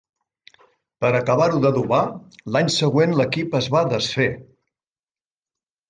Per 1.03 1.11
acabar-ho 1.17 1.59
d'adobar, 1.67 2.01
l'any 2.57 2.73
següent 2.79 3.17
l'equip 3.21 3.57
es 3.63 3.71
va 3.79 3.87
desfer. 3.97 4.31